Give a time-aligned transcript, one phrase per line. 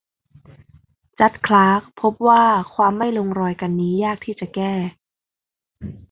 [1.19, 4.73] จัดจ์ คลาร์กพบว่าความไม่ลงรอยกันนี้ยากที่จะแก้